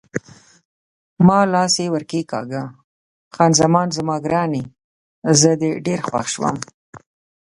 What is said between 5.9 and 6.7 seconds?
خوښوم.